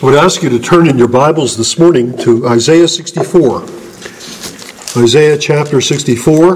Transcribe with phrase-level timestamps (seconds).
[0.00, 3.64] I would ask you to turn in your Bibles this morning to Isaiah 64.
[4.96, 6.54] Isaiah chapter 64.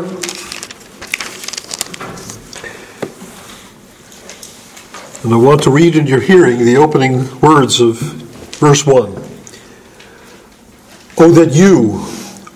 [5.23, 7.99] And I want to read in your hearing the opening words of
[8.61, 9.13] verse 1.
[11.19, 12.03] Oh, that you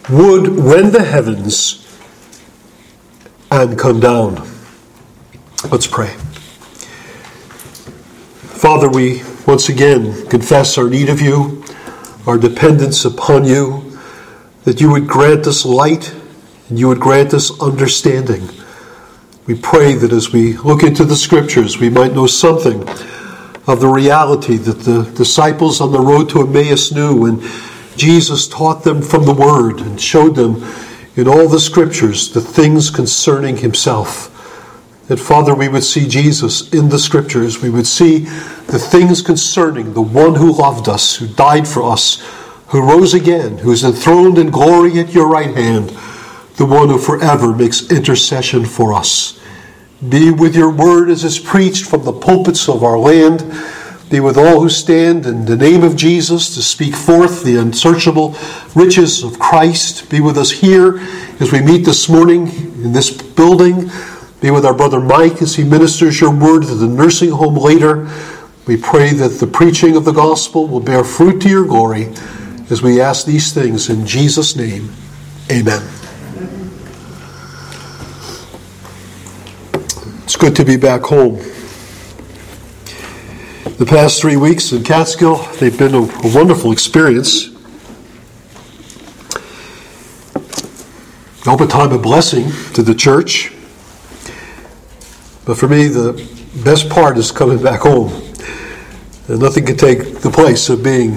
[0.09, 1.87] would rend the heavens
[3.51, 4.37] and come down.
[5.71, 6.15] Let's pray.
[8.57, 11.65] Father, we once again confess our need of you,
[12.27, 13.99] our dependence upon you,
[14.65, 16.15] that you would grant us light
[16.69, 18.47] and you would grant us understanding.
[19.47, 22.87] We pray that as we look into the scriptures, we might know something
[23.67, 27.41] of the reality that the disciples on the road to Emmaus knew when
[27.97, 30.63] Jesus taught them from the Word and showed them
[31.17, 34.38] in all the scriptures the things concerning Himself
[35.09, 37.63] that, Father, we would see Jesus in the scriptures.
[37.63, 38.21] We would see
[38.67, 42.23] the things concerning the one who loved us, who died for us,
[42.69, 45.89] who rose again, who is enthroned in glory at your right hand,
[46.57, 49.41] the one who forever makes intercession for us.
[50.07, 53.41] Be with your word as is preached from the pulpits of our land.
[54.11, 58.37] Be with all who stand in the name of Jesus to speak forth the unsearchable
[58.75, 60.09] riches of Christ.
[60.11, 60.99] Be with us here
[61.41, 63.91] as we meet this morning in this building.
[64.41, 68.09] Be with our brother Mike as he ministers your word to the nursing home later.
[68.67, 72.13] We pray that the preaching of the gospel will bear fruit to your glory
[72.71, 74.91] as we ask these things in Jesus' name.
[75.51, 75.83] Amen.
[80.23, 81.37] It's good to be back home.
[83.79, 87.49] The past three weeks in Catskill, they've been a, a wonderful experience.
[91.47, 93.53] Open time of blessing to the church.
[95.49, 96.13] But for me, the
[96.63, 98.13] best part is coming back home.
[99.29, 101.15] And nothing can take the place of being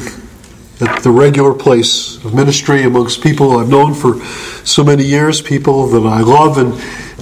[0.79, 4.23] at the regular place of ministry amongst people I've known for
[4.63, 6.73] so many years, people that I love, and,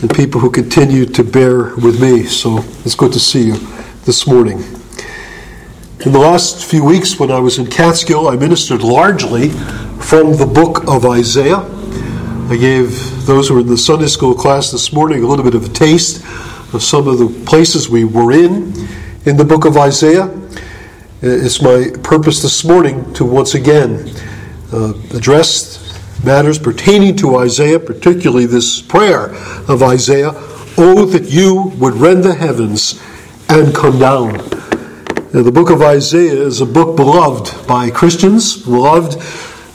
[0.03, 2.25] and people who continue to bear with me.
[2.25, 3.57] So it's good to see you
[4.05, 4.59] this morning.
[6.05, 9.49] In the last few weeks, when I was in Catskill, I ministered largely
[9.99, 11.67] from the book of Isaiah.
[12.51, 15.55] I gave those who were in the Sunday school class this morning a little bit
[15.55, 16.23] of a taste
[16.73, 18.73] of some of the places we were in
[19.25, 20.29] in the book of Isaiah.
[21.21, 24.09] It's my purpose this morning to once again
[24.71, 25.79] uh, address
[26.23, 29.33] matters pertaining to Isaiah, particularly this prayer
[29.67, 30.31] of Isaiah
[30.81, 33.03] Oh, that you would rend the heavens
[33.49, 34.31] and come down.
[35.33, 39.17] Now, the book of Isaiah is a book beloved by Christians, beloved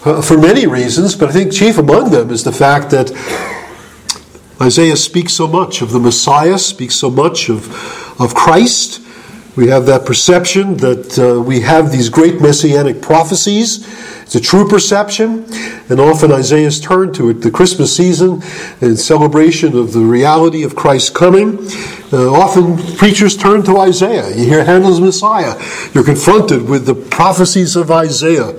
[0.07, 3.11] uh, for many reasons, but I think chief among them is the fact that
[4.61, 7.69] Isaiah speaks so much of the Messiah, speaks so much of,
[8.21, 9.01] of Christ.
[9.57, 13.85] We have that perception that uh, we have these great messianic prophecies.
[14.23, 15.45] It's a true perception,
[15.89, 18.43] and often Isaiah is turned to it the Christmas season
[18.81, 21.59] in celebration of the reality of Christ's coming.
[22.13, 24.29] Uh, often preachers turn to Isaiah.
[24.37, 25.61] You hear Handel's Messiah.
[25.93, 28.55] You're confronted with the prophecies of Isaiah.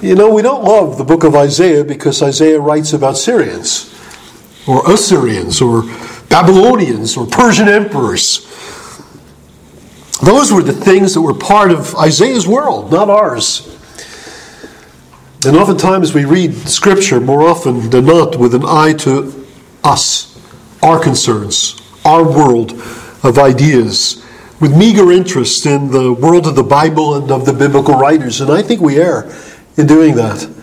[0.00, 3.94] You know, we don't love the book of Isaiah because Isaiah writes about Syrians
[4.68, 5.82] or Assyrians or
[6.28, 8.44] Babylonians or Persian emperors.
[10.22, 13.74] Those were the things that were part of Isaiah's world, not ours.
[15.46, 19.46] And oftentimes we read Scripture more often than not with an eye to
[19.84, 20.36] us,
[20.82, 22.72] our concerns, our world
[23.22, 24.24] of ideas,
[24.60, 28.40] with meager interest in the world of the Bible and of the biblical writers.
[28.40, 29.32] And I think we err
[29.76, 30.57] in doing that.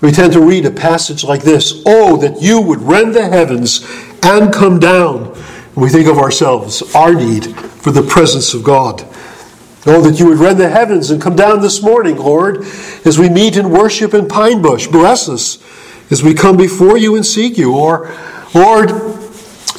[0.00, 3.86] We tend to read a passage like this Oh, that you would rend the heavens
[4.22, 5.36] and come down.
[5.74, 9.06] We think of ourselves, our need for the presence of God.
[9.86, 12.64] Oh, that you would rend the heavens and come down this morning, Lord,
[13.06, 14.86] as we meet and worship in Pine Bush.
[14.88, 15.58] Bless us
[16.10, 17.74] as we come before you and seek you.
[17.74, 18.14] Or,
[18.54, 18.90] Lord,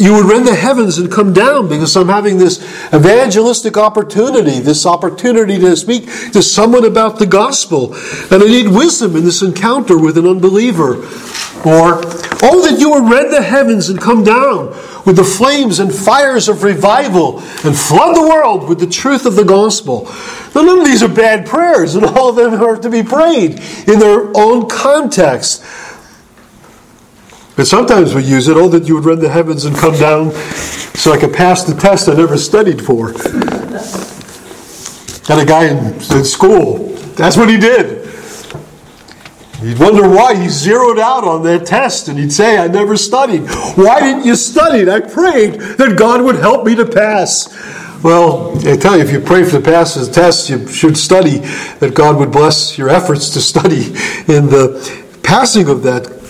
[0.02, 2.60] you would rend the heavens and come down because I'm having this
[2.92, 7.94] evangelistic opportunity, this opportunity to speak to someone about the gospel.
[8.32, 10.96] And I need wisdom in this encounter with an unbeliever.
[11.64, 12.02] Or,
[12.42, 14.70] oh, that you would rend the heavens and come down
[15.06, 19.36] with the flames and fires of revival and flood the world with the truth of
[19.36, 20.06] the gospel.
[20.56, 23.60] Now, none of these are bad prayers, and all of them are to be prayed
[23.88, 25.64] in their own context.
[27.56, 30.32] But sometimes we use it, oh, that you would rend the heavens and come down
[30.32, 33.12] so I could pass the test I never studied for.
[35.28, 38.02] Had a guy in, in school, that's what he did.
[39.62, 43.42] You'd wonder why he zeroed out on that test and he'd say, I never studied.
[43.76, 44.90] Why didn't you study?
[44.90, 47.48] I prayed that God would help me to pass.
[48.04, 50.98] Well, I tell you, if you pray for the pass of the test, you should
[50.98, 51.38] study
[51.78, 53.86] that God would bless your efforts to study
[54.34, 56.21] in the passing of that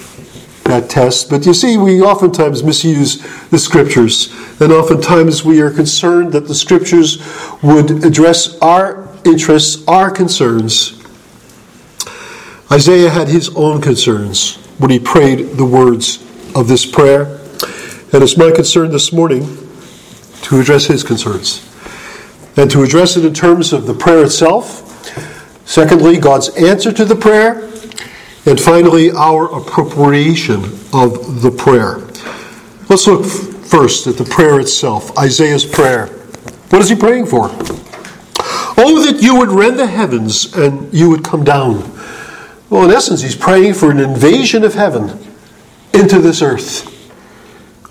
[0.66, 1.30] that test.
[1.30, 3.18] But you see, we oftentimes misuse
[3.50, 7.22] the scriptures, and oftentimes we are concerned that the scriptures
[7.62, 10.98] would address our interests, our concerns.
[12.72, 16.24] Isaiah had his own concerns when he prayed the words
[16.56, 17.40] of this prayer,
[18.14, 19.46] and it's my concern this morning
[20.44, 21.68] to address his concerns
[22.58, 24.88] and to address it in terms of the prayer itself.
[25.66, 27.71] Secondly, God's answer to the prayer.
[28.46, 32.00] And finally, our appropriation of the prayer.
[32.90, 36.08] Let's look first at the prayer itself Isaiah's prayer.
[36.70, 37.50] What is he praying for?
[38.78, 41.92] Oh, that you would rend the heavens and you would come down.
[42.70, 45.20] Well, in essence, he's praying for an invasion of heaven
[45.94, 46.88] into this earth.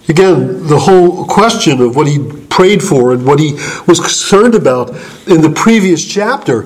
[0.08, 2.19] Again, the whole question of what he
[2.49, 3.52] prayed for and what he
[3.87, 4.91] was concerned about
[5.29, 6.64] in the previous chapter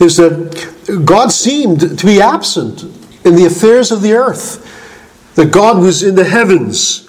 [0.00, 2.82] is that God seemed to be absent
[3.24, 4.66] in the affairs of the earth,
[5.34, 7.08] that God was in the heavens.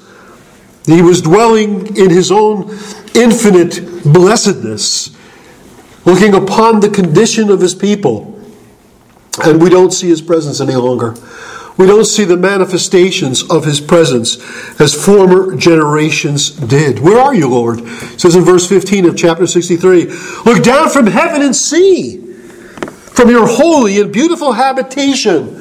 [0.85, 2.69] He was dwelling in his own
[3.13, 5.15] infinite blessedness,
[6.05, 8.27] looking upon the condition of his people.
[9.43, 11.15] And we don't see his presence any longer.
[11.77, 14.37] We don't see the manifestations of his presence
[14.79, 16.99] as former generations did.
[16.99, 17.79] Where are you, Lord?
[17.79, 20.05] It says in verse 15 of chapter 63
[20.45, 25.60] Look down from heaven and see, from your holy and beautiful habitation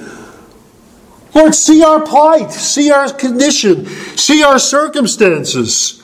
[1.35, 6.03] Lord, see our plight, see our condition, see our circumstances.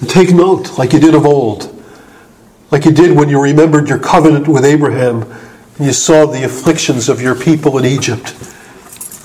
[0.00, 1.70] And take note, like you did of old,
[2.70, 7.08] like you did when you remembered your covenant with Abraham and you saw the afflictions
[7.08, 8.34] of your people in Egypt.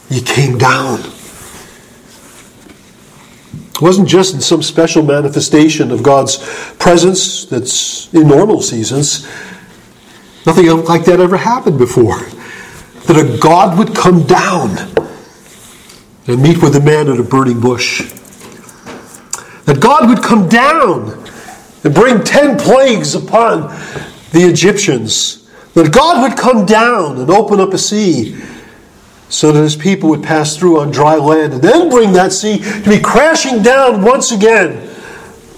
[0.09, 0.99] You came down.
[3.73, 6.37] It wasn't just in some special manifestation of God's
[6.77, 9.25] presence that's in normal seasons.
[10.45, 12.19] Nothing like that ever happened before
[13.09, 14.77] that a God would come down
[16.27, 18.01] and meet with a man at a burning bush.
[19.65, 21.27] That God would come down
[21.83, 23.61] and bring ten plagues upon
[24.31, 25.49] the Egyptians.
[25.73, 28.39] That God would come down and open up a sea
[29.27, 32.59] so that his people would pass through on dry land and then bring that sea
[32.59, 34.87] to be crashing down once again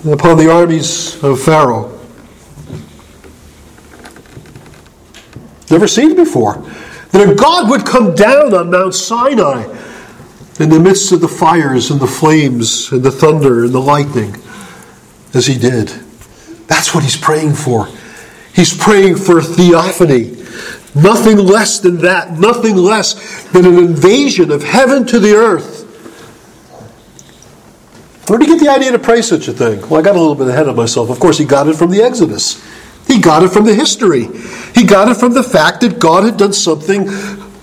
[0.10, 2.00] upon the armies of Pharaoh.
[5.70, 6.66] Never seen before
[7.12, 9.64] that a God would come down on Mount Sinai
[10.60, 14.36] in the midst of the fires and the flames and the thunder and the lightning,
[15.34, 15.88] as he did.
[16.68, 17.88] That's what he's praying for.
[18.54, 20.38] He's praying for theophany.
[20.94, 22.38] Nothing less than that.
[22.38, 25.80] Nothing less than an invasion of heaven to the earth.
[28.28, 29.82] Where did he get the idea to pray such a thing?
[29.90, 31.10] Well, I got a little bit ahead of myself.
[31.10, 32.62] Of course, he got it from the Exodus.
[33.08, 34.28] He got it from the history.
[34.74, 37.08] He got it from the fact that God had done something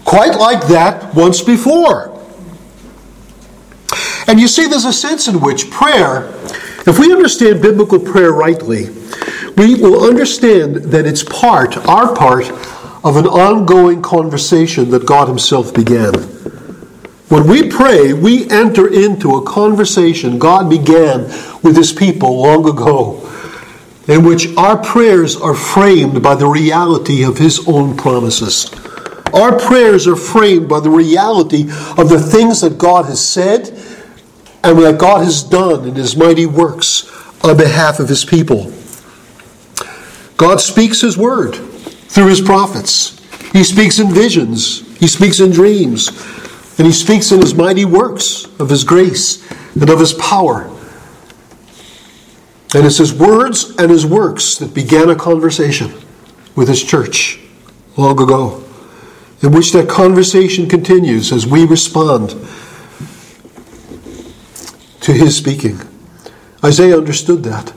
[0.04, 2.14] quite like that once before.
[4.26, 6.24] And you see, there's a sense in which prayer,
[6.86, 8.88] if we understand biblical prayer rightly,
[9.56, 12.50] we will understand that it's part, our part,
[13.04, 16.14] of an ongoing conversation that God Himself began.
[17.28, 21.22] When we pray, we enter into a conversation God began
[21.62, 23.27] with His people long ago
[24.08, 28.72] in which our prayers are framed by the reality of His own promises.
[29.34, 31.64] Our prayers are framed by the reality
[31.98, 33.68] of the things that God has said
[34.64, 37.04] and that God has done in His mighty works
[37.44, 38.72] on behalf of His people.
[40.38, 43.14] God speaks His word through His prophets.
[43.52, 46.08] He speaks in visions, He speaks in dreams,
[46.78, 50.70] and He speaks in His mighty works of His grace and of His power.
[52.74, 55.92] And it's his words and his works that began a conversation
[56.54, 57.40] with his church
[57.96, 58.62] long ago,
[59.42, 62.30] in which that conversation continues as we respond
[65.00, 65.80] to his speaking.
[66.62, 67.72] Isaiah understood that.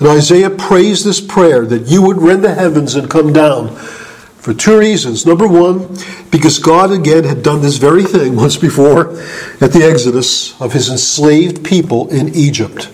[0.00, 4.52] And Isaiah prays this prayer that you would rend the heavens and come down for
[4.52, 5.24] two reasons.
[5.24, 5.96] Number one,
[6.30, 9.12] because God again had done this very thing once before
[9.60, 12.90] at the Exodus of his enslaved people in Egypt.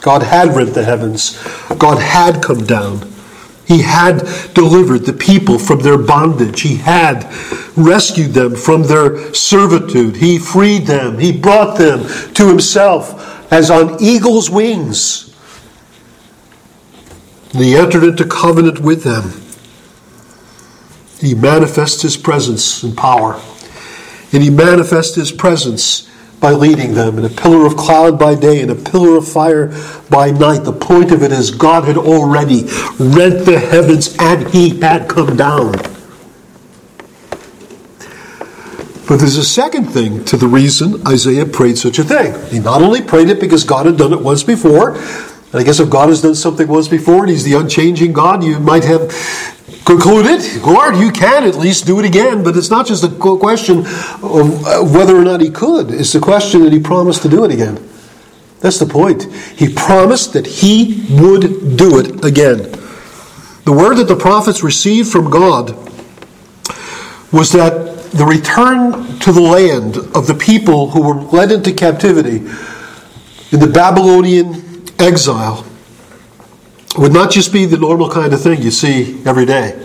[0.00, 1.38] God had rent the heavens.
[1.78, 3.12] God had come down.
[3.66, 4.20] He had
[4.54, 6.62] delivered the people from their bondage.
[6.62, 7.30] He had
[7.76, 10.16] rescued them from their servitude.
[10.16, 11.18] He freed them.
[11.18, 15.34] He brought them to himself as on eagle's wings.
[17.52, 19.42] And he entered into covenant with them.
[21.20, 23.40] He manifests his presence and power.
[24.32, 26.07] And he manifests his presence
[26.40, 29.68] by leading them, and a pillar of cloud by day, and a pillar of fire
[30.08, 30.64] by night.
[30.64, 32.64] The point of it is God had already
[32.98, 35.72] rent the heavens and he had come down.
[39.08, 42.34] But there's a second thing to the reason Isaiah prayed such a thing.
[42.50, 45.80] He not only prayed it because God had done it once before, and I guess
[45.80, 49.10] if God has done something once before and He's the unchanging God, you might have
[49.88, 52.44] concluded, Lord, you can at least do it again.
[52.44, 56.20] But it's not just a question of uh, whether or not He could, it's the
[56.20, 57.76] question that He promised to do it again.
[58.60, 59.32] That's the point.
[59.32, 62.58] He promised that He would do it again.
[63.64, 65.70] The word that the prophets received from God
[67.32, 72.38] was that the return to the land of the people who were led into captivity
[73.52, 75.67] in the Babylonian exile
[76.98, 79.78] would not just be the normal kind of thing you see every day.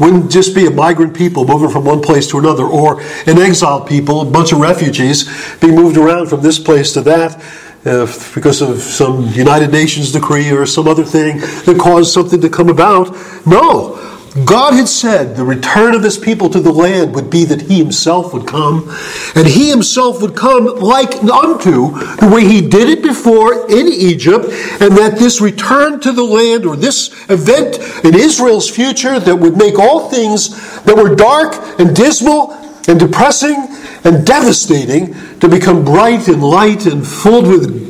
[0.00, 3.86] Wouldn't just be a migrant people moving from one place to another, or an exiled
[3.86, 5.30] people, a bunch of refugees
[5.60, 7.40] being moved around from this place to that
[7.86, 12.48] uh, because of some United Nations decree or some other thing that caused something to
[12.48, 13.14] come about.
[13.46, 13.96] No,
[14.42, 17.78] God had said the return of his people to the land would be that he
[17.78, 18.92] himself would come,
[19.36, 24.46] and he himself would come like unto the way he did it before in Egypt,
[24.80, 29.56] and that this return to the land or this event in Israel's future that would
[29.56, 32.50] make all things that were dark and dismal
[32.88, 33.68] and depressing
[34.02, 37.88] and devastating to become bright and light and filled with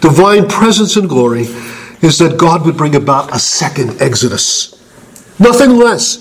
[0.00, 1.42] divine presence and glory
[2.02, 4.83] is that God would bring about a second Exodus.
[5.38, 6.18] Nothing less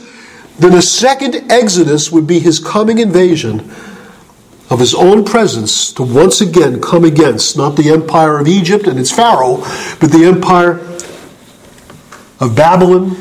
[0.60, 3.60] than a second Exodus would be his coming invasion
[4.70, 9.00] of his own presence to once again come against not the empire of Egypt and
[9.00, 9.58] its Pharaoh,
[10.00, 10.80] but the empire
[12.40, 13.16] of Babylon.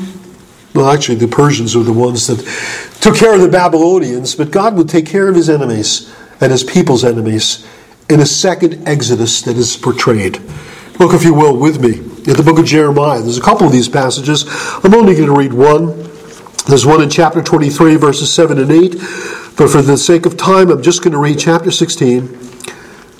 [0.73, 2.39] Well, actually, the Persians were the ones that
[3.01, 6.63] took care of the Babylonians, but God would take care of his enemies and his
[6.63, 7.67] people's enemies
[8.09, 10.41] in a second Exodus that is portrayed.
[10.99, 13.21] Look, if you will, with me in the book of Jeremiah.
[13.21, 14.45] There's a couple of these passages.
[14.83, 16.09] I'm only going to read one.
[16.67, 18.91] There's one in chapter 23, verses 7 and 8.
[19.55, 22.39] But for the sake of time, I'm just going to read chapter 16.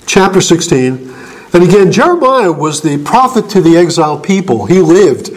[0.06, 1.14] Chapter 16.
[1.52, 4.66] And again, Jeremiah was the prophet to the exiled people.
[4.66, 5.28] He lived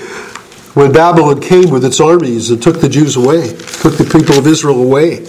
[0.74, 4.48] when Babylon came with its armies and took the Jews away, took the people of
[4.48, 5.26] Israel away.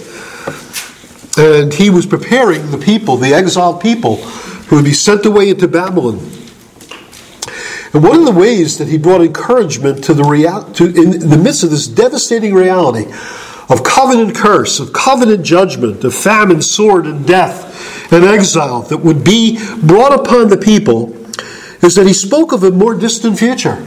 [1.37, 5.67] And he was preparing the people, the exiled people, who would be sent away into
[5.67, 6.19] Babylon.
[7.93, 11.37] And one of the ways that he brought encouragement to the real, to, in the
[11.37, 13.11] midst of this devastating reality
[13.69, 19.23] of covenant curse, of covenant judgment, of famine, sword, and death, and exile that would
[19.23, 21.15] be brought upon the people,
[21.83, 23.85] is that he spoke of a more distant future.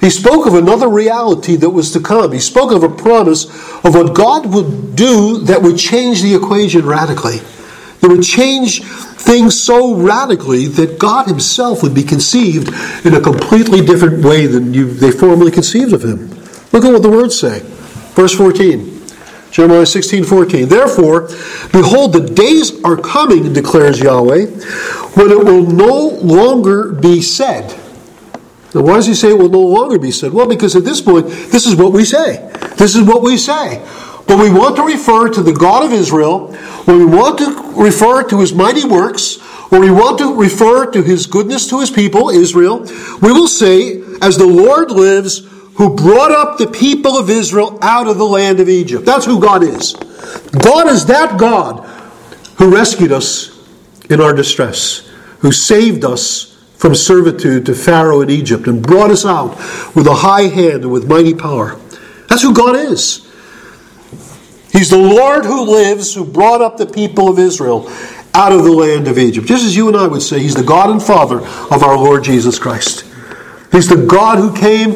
[0.00, 2.32] He spoke of another reality that was to come.
[2.32, 3.44] He spoke of a promise
[3.84, 7.40] of what God would do that would change the equation radically.
[8.00, 12.68] That would change things so radically that God Himself would be conceived
[13.04, 16.30] in a completely different way than you, they formerly conceived of Him.
[16.72, 17.60] Look at what the words say.
[18.14, 19.00] Verse 14.
[19.50, 20.68] Jeremiah 16, 14.
[20.68, 21.28] Therefore,
[21.72, 27.70] behold, the days are coming, declares Yahweh, when it will no longer be said.
[28.74, 30.32] Now, why does he say it will no longer be said?
[30.32, 32.48] Well, because at this point, this is what we say.
[32.76, 33.84] This is what we say.
[34.30, 36.52] But we want to refer to the God of Israel,
[36.84, 41.02] when we want to refer to his mighty works, when we want to refer to
[41.02, 42.86] his goodness to his people, Israel,
[43.20, 45.38] we will say, as the Lord lives,
[45.74, 49.04] who brought up the people of Israel out of the land of Egypt.
[49.04, 49.94] That's who God is.
[49.94, 51.84] God is that God
[52.58, 53.58] who rescued us
[54.10, 55.10] in our distress,
[55.40, 59.56] who saved us from servitude to Pharaoh in Egypt and brought us out
[59.96, 61.74] with a high hand and with mighty power.
[62.28, 63.26] That's who God is.
[64.72, 67.90] He's the Lord who lives, who brought up the people of Israel
[68.34, 69.46] out of the land of Egypt.
[69.46, 72.24] Just as you and I would say, He's the God and Father of our Lord
[72.24, 73.04] Jesus Christ.
[73.72, 74.94] He's the God who came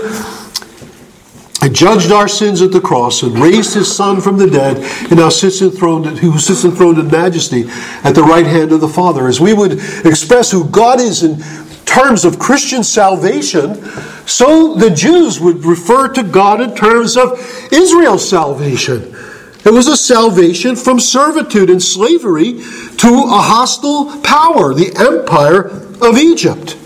[1.63, 4.77] and judged our sins at the cross and raised his Son from the dead
[5.11, 7.65] and now sits enthroned, who sits enthroned in majesty
[8.05, 9.29] at the right hand of the Father.
[9.29, 9.73] As we would
[10.05, 11.39] express who God is in
[11.87, 13.83] terms of Christian salvation,
[14.27, 17.39] so the Jews would refer to God in terms of
[17.73, 19.17] Israel's salvation.
[19.65, 25.69] It was a salvation from servitude and slavery to a hostile power, the empire
[26.07, 26.77] of Egypt.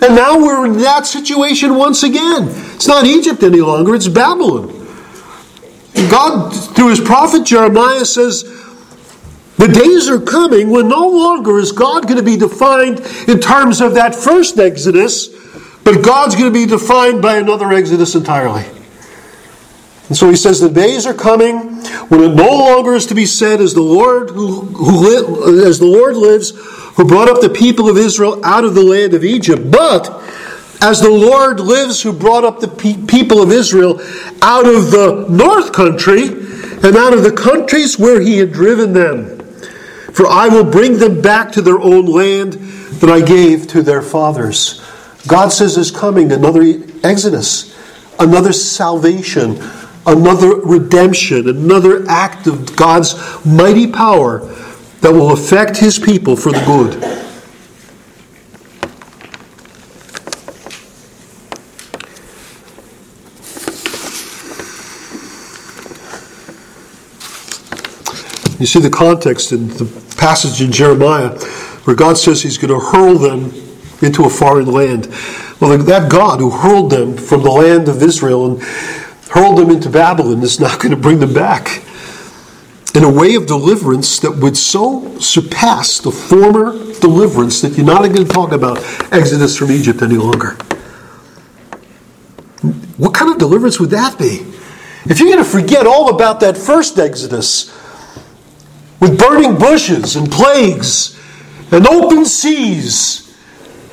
[0.00, 2.48] And now we're in that situation once again.
[2.74, 4.78] It's not Egypt any longer, it's Babylon.
[6.10, 8.42] God, through his prophet Jeremiah, says,
[9.58, 13.80] the days are coming when no longer is God going to be defined in terms
[13.80, 15.28] of that first Exodus,
[15.84, 18.64] but God's going to be defined by another Exodus entirely.
[20.08, 21.71] And so he says, the days are coming
[22.08, 25.86] when it no longer is to be said, as the Lord who, li- as the
[25.86, 26.52] Lord lives,
[26.96, 30.22] who brought up the people of Israel out of the land of Egypt, but
[30.82, 34.00] as the Lord lives, who brought up the pe- people of Israel
[34.42, 39.38] out of the north country and out of the countries where he had driven them.
[40.12, 44.02] For I will bring them back to their own land that I gave to their
[44.02, 44.80] fathers.
[45.26, 46.62] God says is coming another
[47.04, 47.74] Exodus,
[48.18, 49.56] another salvation,
[50.06, 54.40] another redemption, another act of God's mighty power
[55.00, 57.22] that will affect his people for the good.
[68.60, 71.30] You see the context in the passage in Jeremiah
[71.82, 73.52] where God says he's going to hurl them
[74.02, 75.08] into a foreign land.
[75.60, 78.62] Well, that God who hurled them from the land of Israel and
[79.32, 81.82] hurled them into Babylon is not going to bring them back
[82.94, 88.02] in a way of deliverance that would so surpass the former deliverance that you're not
[88.02, 88.76] going to talk about
[89.10, 90.50] Exodus from Egypt any longer.
[92.98, 94.46] What kind of deliverance would that be?
[95.06, 97.74] If you're going to forget all about that first Exodus
[99.00, 101.18] with burning bushes and plagues
[101.72, 103.21] and open seas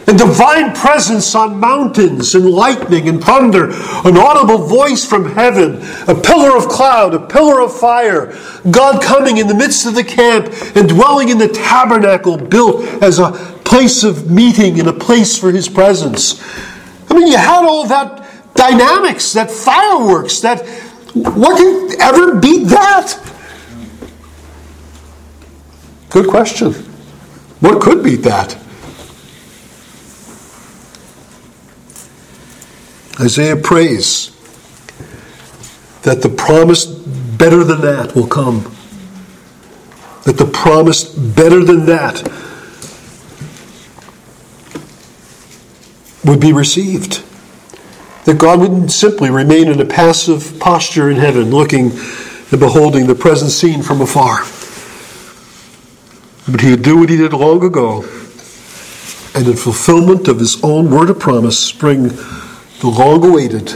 [0.08, 3.70] and divine presence on mountains, and lightning and thunder,
[4.06, 5.76] an audible voice from heaven,
[6.08, 8.36] a pillar of cloud, a pillar of fire,
[8.72, 13.20] God coming in the midst of the camp and dwelling in the tabernacle built as
[13.20, 13.32] a
[13.64, 16.42] place of meeting and a place for his presence.
[17.10, 18.26] I mean, you had all that
[18.56, 20.68] dynamics, that fireworks, that
[21.14, 23.16] what can ever beat that?
[26.10, 26.74] Good question.
[27.60, 28.58] What could beat that?
[33.20, 34.32] Isaiah prays
[36.04, 38.76] that the promise better than that will come.
[40.24, 42.24] That the promise better than that
[46.24, 47.24] would be received.
[48.26, 51.92] That God wouldn't simply remain in a passive posture in heaven, looking
[52.52, 54.46] and beholding the present scene from afar.
[56.52, 58.04] But he would do what he did long ago,
[59.36, 62.10] and in fulfillment of his own word of promise, bring
[62.80, 63.74] the long awaited,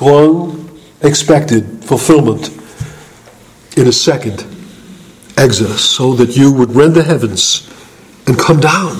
[0.00, 2.48] long expected fulfillment
[3.76, 4.44] in a second
[5.36, 7.68] exodus, so that you would rend the heavens
[8.26, 8.98] and come down,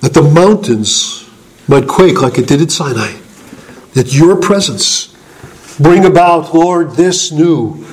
[0.00, 1.28] that the mountains
[1.68, 3.12] might quake like it did at Sinai,
[3.94, 5.14] that your presence
[5.78, 7.84] bring about, Lord, this new,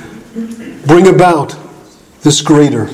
[0.87, 1.55] bring about
[2.21, 2.89] this greater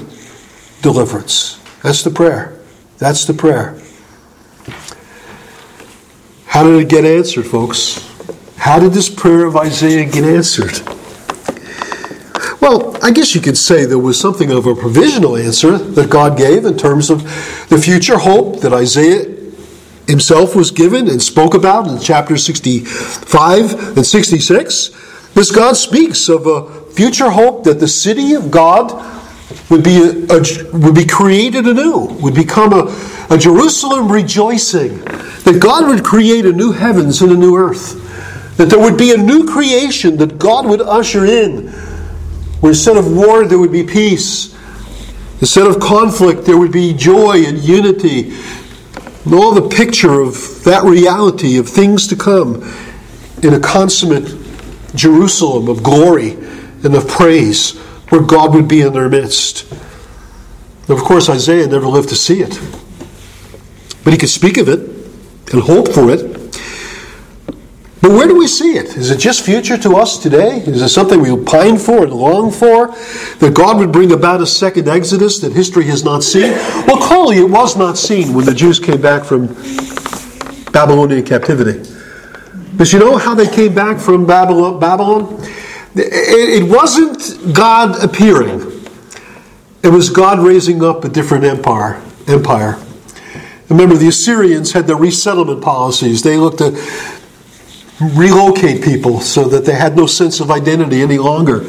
[0.82, 1.60] deliverance.
[1.84, 2.60] That's the prayer.
[2.98, 3.80] That's the prayer.
[6.56, 8.00] How did it get answered, folks?
[8.56, 10.80] How did this prayer of Isaiah get answered?
[12.62, 16.38] Well, I guess you could say there was something of a provisional answer that God
[16.38, 17.24] gave in terms of
[17.68, 19.36] the future hope that Isaiah
[20.08, 25.32] himself was given and spoke about in chapter 65 and 66.
[25.34, 29.15] This God speaks of a future hope that the city of God
[29.70, 32.86] would be, a, a, would be created anew, would become a,
[33.30, 35.00] a Jerusalem rejoicing,
[35.44, 38.02] that God would create a new heavens and a new earth,
[38.58, 41.68] that there would be a new creation that God would usher in,
[42.62, 44.56] where instead of war there would be peace,
[45.42, 48.36] instead of conflict there would be joy and unity,
[49.26, 52.62] and all the picture of that reality of things to come
[53.42, 54.36] in a consummate
[54.94, 56.34] Jerusalem of glory
[56.84, 59.72] and of praise where God would be in their midst.
[60.88, 62.60] of course, Isaiah never lived to see it.
[64.04, 64.80] But he could speak of it
[65.52, 66.36] and hope for it.
[68.02, 68.96] But where do we see it?
[68.98, 70.60] Is it just future to us today?
[70.60, 72.90] Is it something we pine for and long for?
[73.40, 76.52] That God would bring about a second Exodus that history has not seen?
[76.86, 79.48] Well, clearly it was not seen when the Jews came back from
[80.72, 81.92] Babylonian captivity.
[82.76, 84.80] But you know how they came back from Babylon?
[85.96, 88.72] It wasn't God appearing.
[89.82, 92.02] It was God raising up a different empire.
[92.28, 92.78] Empire.
[93.70, 96.22] Remember, the Assyrians had their resettlement policies.
[96.22, 96.72] They looked to
[98.14, 101.60] relocate people so that they had no sense of identity any longer.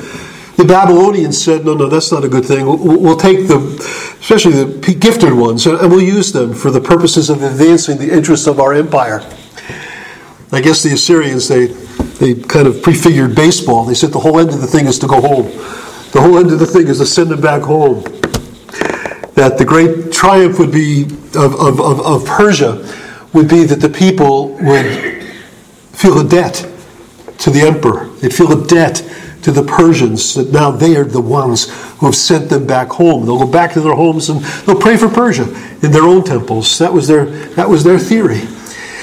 [0.56, 2.66] The Babylonians said, no, no, that's not a good thing.
[2.66, 3.58] We'll take the,
[4.20, 8.46] especially the gifted ones, and we'll use them for the purposes of advancing the interests
[8.46, 9.20] of our empire.
[10.52, 11.66] I guess the Assyrians, they,
[12.18, 13.85] they kind of prefigured baseball.
[13.85, 15.46] They said the whole end of the thing is to go home.
[16.12, 18.02] The whole end of the thing is to send them back home
[19.37, 22.83] that the great triumph would be of, of, of, of Persia
[23.35, 25.22] would be that the people would
[25.92, 26.66] feel a debt
[27.38, 28.07] to the emperor.
[28.20, 28.96] They'd feel a debt
[29.42, 33.26] to the Persians that now they are the ones who have sent them back home.
[33.26, 35.44] They'll go back to their homes and they'll pray for Persia
[35.83, 36.79] in their own temples.
[36.79, 38.40] That was their, that was their theory.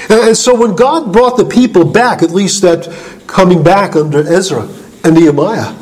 [0.08, 2.88] And so when God brought the people back, at least that
[3.26, 4.68] coming back under Ezra
[5.02, 5.74] and Nehemiah,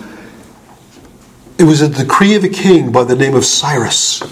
[1.59, 4.23] it was a decree of a king by the name of Cyrus.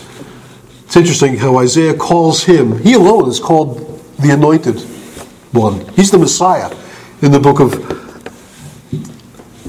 [0.85, 4.81] It's interesting how Isaiah calls him, he alone is called the anointed
[5.53, 5.87] one.
[5.91, 6.75] He's the Messiah
[7.23, 7.75] in the book of,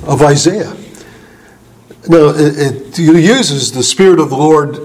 [0.07, 0.75] of Isaiah.
[2.07, 4.75] Now, it, it uses the Spirit of the Lord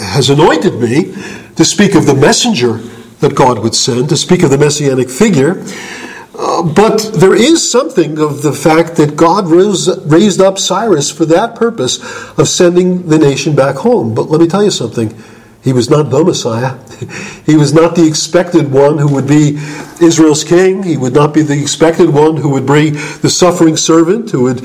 [0.00, 1.14] has anointed me
[1.56, 2.80] to speak of the messenger
[3.20, 5.64] that God would send, to speak of the messianic figure.
[6.38, 11.24] Uh, but there is something of the fact that God rose, raised up Cyrus for
[11.26, 11.98] that purpose
[12.38, 14.14] of sending the nation back home.
[14.14, 15.16] But let me tell you something.
[15.66, 16.78] He was not the Messiah.
[17.44, 19.58] He was not the expected one who would be
[20.00, 20.82] Israel's king.
[20.82, 24.62] He would not be the expected one who would bring the suffering servant, who would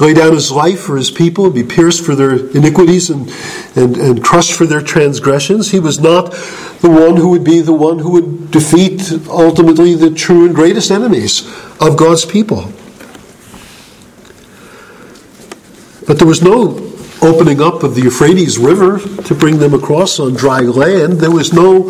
[0.00, 3.30] lay down his life for his people, be pierced for their iniquities and,
[3.74, 5.70] and, and crushed for their transgressions.
[5.70, 6.32] He was not
[6.80, 10.90] the one who would be the one who would defeat ultimately the true and greatest
[10.90, 11.46] enemies
[11.80, 12.72] of God's people.
[16.06, 20.34] But there was no opening up of the Euphrates River to bring them across on
[20.34, 21.14] dry land.
[21.14, 21.84] There was no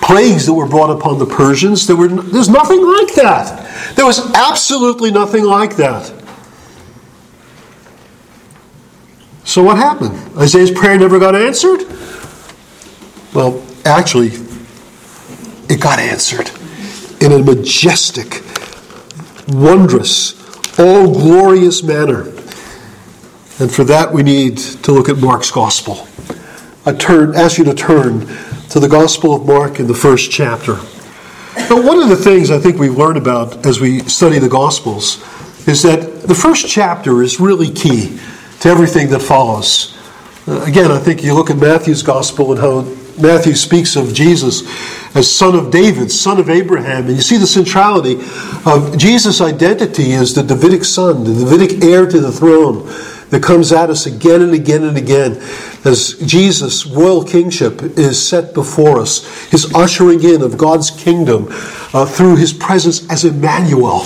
[0.00, 1.86] plagues that were brought upon the Persians.
[1.86, 3.94] There were, there's nothing like that.
[3.96, 6.17] There was absolutely nothing like that.
[9.48, 10.36] So what happened?
[10.36, 11.86] Isaiah's prayer never got answered?
[13.32, 14.32] Well, actually,
[15.70, 16.50] it got answered
[17.22, 18.42] in a majestic,
[19.48, 20.36] wondrous,
[20.78, 22.24] all glorious manner.
[23.58, 26.06] And for that, we need to look at Mark's gospel.
[26.84, 28.26] I turn, ask you to turn
[28.68, 30.74] to the Gospel of Mark in the first chapter.
[31.70, 35.24] Now, one of the things I think we learn about as we study the Gospels
[35.66, 38.20] is that the first chapter is really key
[38.60, 39.96] to everything that follows.
[40.46, 42.80] Uh, again, I think you look at Matthew's gospel and how
[43.20, 44.62] Matthew speaks of Jesus
[45.14, 48.16] as son of David, son of Abraham, and you see the centrality
[48.64, 52.86] of Jesus' identity as the Davidic son, the Davidic heir to the throne
[53.30, 55.42] that comes at us again and again and again
[55.84, 61.46] as Jesus' royal kingship is set before us, his ushering in of God's kingdom
[61.92, 64.00] uh, through his presence as Emmanuel,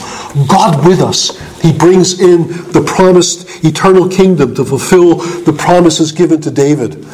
[0.49, 1.38] God with us.
[1.62, 7.07] He brings in the promised eternal kingdom to fulfill the promises given to David.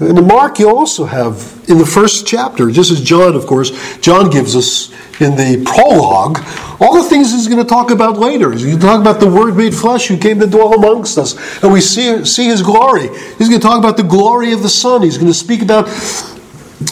[0.00, 3.98] In the Mark, you also have in the first chapter, just as John, of course,
[3.98, 6.40] John gives us in the prologue
[6.80, 8.52] all the things he's going to talk about later.
[8.52, 11.62] He's going to talk about the Word made flesh who came to dwell amongst us,
[11.62, 13.08] and we see, see his glory.
[13.38, 15.00] He's going to talk about the glory of the Son.
[15.02, 15.88] He's going to speak about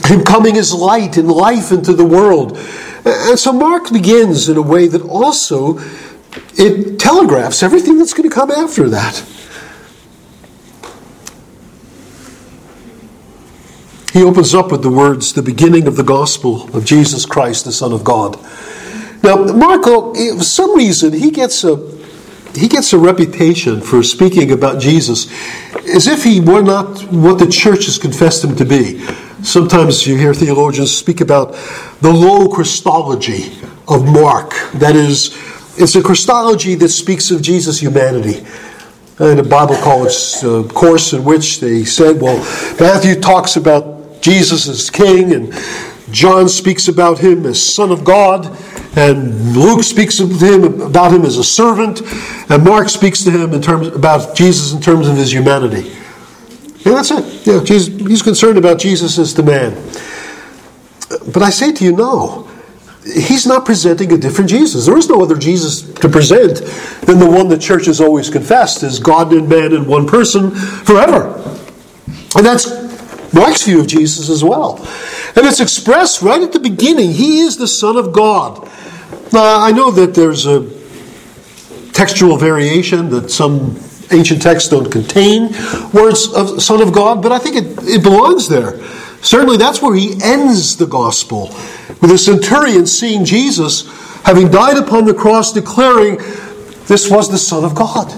[0.07, 2.57] him coming as light and life into the world.
[3.05, 5.79] And so Mark begins in a way that also
[6.55, 9.25] it telegraphs everything that's going to come after that.
[14.13, 17.73] He opens up with the words, the beginning of the gospel of Jesus Christ, the
[17.73, 18.39] Son of God.
[19.23, 21.77] Now, Mark, oh, for some reason, he gets a
[22.55, 25.33] he gets a reputation for speaking about Jesus
[25.89, 29.03] as if he were not what the church has confessed him to be.
[29.43, 31.53] Sometimes you hear theologians speak about
[32.01, 33.53] the low Christology
[33.89, 34.51] of Mark.
[34.75, 35.37] That is,
[35.77, 38.47] it's a Christology that speaks of Jesus' humanity.
[39.19, 42.39] And a Bible college uh, course in which they said, well,
[42.79, 45.53] Matthew talks about Jesus as king, and
[46.13, 48.57] John speaks about him as Son of God,
[48.97, 52.01] and Luke speaks of him about him as a servant,
[52.49, 55.93] and Mark speaks to him in terms about Jesus in terms of his humanity.
[56.85, 57.47] And that's it.
[57.47, 59.75] Yeah, Jesus, he's concerned about Jesus as the man.
[61.33, 62.49] But I say to you, no.
[63.05, 64.87] He's not presenting a different Jesus.
[64.87, 66.59] There is no other Jesus to present
[67.05, 70.53] than the one the church has always confessed as God and man in one person
[70.53, 71.35] forever.
[72.37, 72.71] And that's
[73.35, 74.77] Mark's view of Jesus as well.
[75.35, 77.13] And it's expressed right at the beginning.
[77.13, 78.69] He is the Son of God.
[79.33, 80.71] Now, I know that there's a
[81.93, 83.77] textual variation that some
[84.13, 85.53] ancient texts don't contain
[85.93, 88.83] words of Son of God, but I think it, it belongs there.
[89.23, 91.49] Certainly, that's where he ends the gospel,
[92.01, 93.87] with the centurion seeing Jesus
[94.25, 96.17] having died upon the cross, declaring,
[96.87, 98.13] This was the Son of God.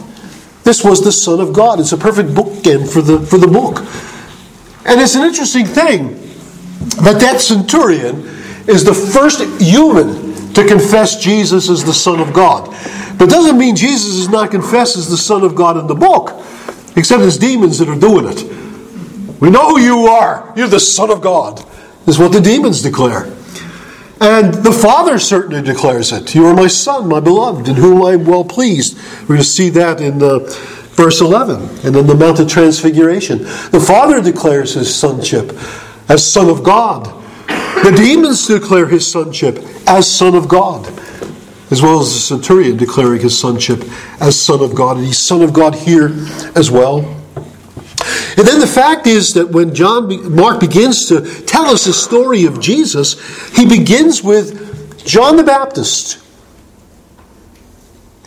[0.64, 1.78] This was the Son of God.
[1.78, 3.80] It's a perfect bookend for the, for the book.
[4.86, 6.14] And it's an interesting thing
[7.02, 8.26] that that centurion
[8.66, 10.23] is the first human
[10.54, 12.68] to confess Jesus as the Son of God.
[13.20, 16.30] It doesn't mean Jesus is not confessed as the Son of God in the book,
[16.96, 19.40] except it's demons that are doing it.
[19.40, 20.52] We know who you are.
[20.56, 21.64] You're the Son of God,
[22.06, 23.26] is what the demons declare.
[24.20, 26.34] And the Father certainly declares it.
[26.34, 28.96] You are my Son, my beloved, in whom I am well pleased.
[29.22, 30.38] We're going to see that in uh,
[30.94, 33.38] verse 11 and in the Mount of Transfiguration.
[33.38, 35.52] The Father declares his sonship
[36.08, 37.23] as Son of God.
[37.84, 40.86] The demons declare his sonship as Son of God,
[41.70, 43.84] as well as the centurion declaring his sonship
[44.22, 44.96] as Son of God.
[44.96, 46.06] And he's Son of God here
[46.56, 47.00] as well.
[48.38, 52.46] And then the fact is that when John Mark begins to tell us the story
[52.46, 53.20] of Jesus,
[53.54, 56.24] he begins with John the Baptist.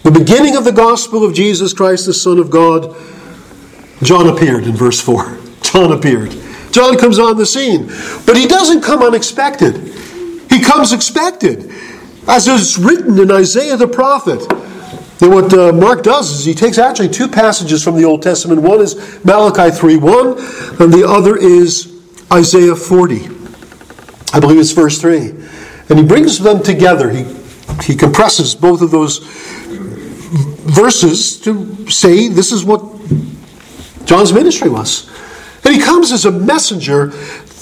[0.03, 2.95] The beginning of the gospel of Jesus Christ, the Son of God.
[4.03, 5.35] John appeared in verse 4.
[5.63, 6.31] John appeared.
[6.77, 7.87] John comes on the scene.
[8.27, 9.77] But he doesn't come unexpected,
[10.51, 11.71] he comes expected.
[12.27, 14.45] As is written in Isaiah the prophet.
[15.19, 18.61] And what uh, Mark does is he takes actually two passages from the Old Testament.
[18.61, 21.99] One is Malachi 3.1, and the other is
[22.31, 23.27] Isaiah 40.
[24.33, 25.29] I believe it's verse 3.
[25.89, 27.09] And he brings them together.
[27.09, 27.23] He,
[27.81, 29.19] he compresses both of those
[30.69, 32.83] verses to say this is what
[34.05, 35.09] John's ministry was.
[35.63, 37.07] And he comes as a messenger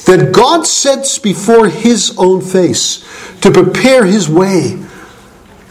[0.06, 3.04] that God sets before his own face
[3.42, 4.84] to prepare his way.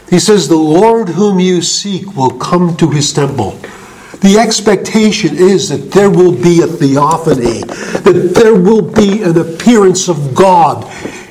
[0.09, 3.51] He says, The Lord whom you seek will come to his temple.
[4.21, 10.07] The expectation is that there will be a theophany, that there will be an appearance
[10.07, 10.83] of God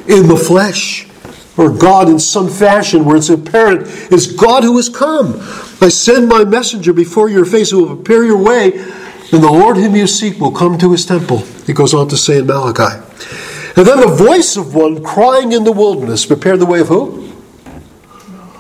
[0.09, 1.09] in the flesh,
[1.57, 5.35] or God in some fashion where it's apparent it's God who has come.
[5.81, 8.73] I send my messenger before your face who will prepare your way,
[9.35, 11.39] and the Lord whom you seek will come to his temple.
[11.67, 13.03] He goes on to say in Malachi.
[13.77, 17.33] And then the voice of one crying in the wilderness, prepare the way of who?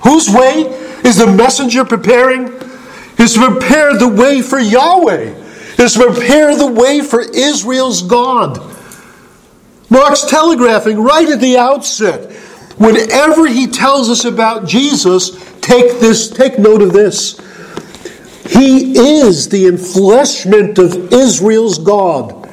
[0.02, 0.62] Whose way
[1.04, 2.48] is the messenger preparing?
[3.18, 5.34] Is to prepare the way for Yahweh,
[5.78, 8.58] is to prepare the way for Israel's God.
[9.88, 12.32] Mark's telegraphing right at the outset.
[12.78, 17.40] Whenever he tells us about Jesus, take this, take note of this.
[18.46, 22.48] He is the enfleshment of Israel's God.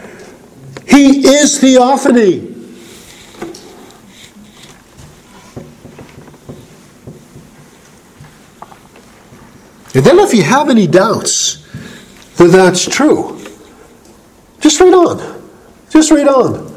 [0.87, 2.47] He is theophany.
[9.93, 11.67] And then, if you have any doubts
[12.37, 13.37] that that's true,
[14.61, 15.43] just read on.
[15.89, 16.70] Just read on.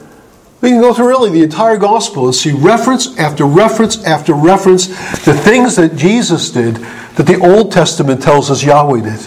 [0.61, 4.87] We can go through really the entire gospel and see reference after reference after reference
[5.25, 6.77] the things that Jesus did
[7.17, 9.21] that the Old Testament tells us Yahweh did.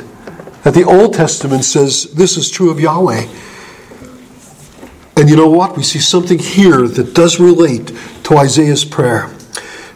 [0.63, 3.27] That the Old Testament says this is true of Yahweh.
[5.17, 5.75] And you know what?
[5.75, 7.91] We see something here that does relate
[8.23, 9.33] to Isaiah's prayer.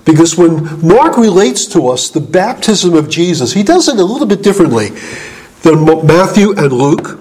[0.03, 4.27] Because when Mark relates to us the baptism of Jesus, he does it a little
[4.27, 4.89] bit differently
[5.61, 7.19] than Matthew and Luke.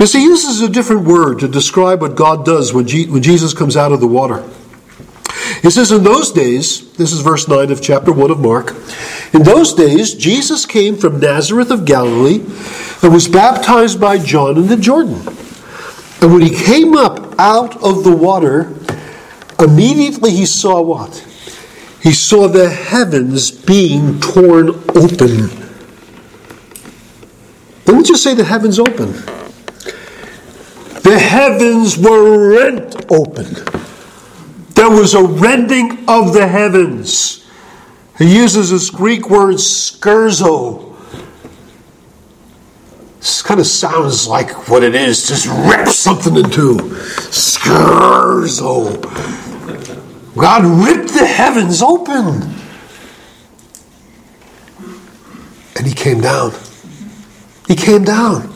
[0.00, 3.76] Because he uses a different word to describe what God does when, when Jesus comes
[3.76, 4.42] out of the water.
[5.60, 8.70] He says, In those days, this is verse 9 of chapter 1 of Mark,
[9.34, 12.40] in those days, Jesus came from Nazareth of Galilee
[13.02, 15.20] and was baptized by John in the Jordan.
[16.22, 18.74] And when he came up out of the water,
[19.58, 21.26] immediately he saw what?
[22.02, 25.50] he saw the heavens being torn open.
[27.84, 29.39] Didn't just say the heavens open.
[31.02, 33.54] The heavens were rent open.
[34.74, 37.46] There was a rending of the heavens.
[38.18, 40.94] He uses this Greek word schizo.
[43.18, 46.76] This kind of sounds like what it is, just rip something in two.
[47.28, 49.00] Schizo.
[50.34, 52.54] God ripped the heavens open.
[55.76, 56.52] And he came down.
[57.68, 58.49] He came down.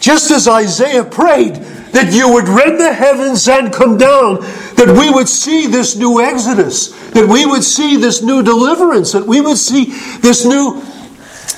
[0.00, 1.56] Just as Isaiah prayed
[1.92, 4.40] that you would rend the heavens and come down,
[4.76, 9.26] that we would see this new exodus, that we would see this new deliverance, that
[9.26, 9.86] we would see
[10.20, 10.80] this new